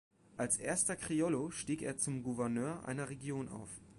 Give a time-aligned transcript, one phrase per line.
[0.35, 3.69] Als erster "criollo" stieg er zum Gouverneur einer Region auf.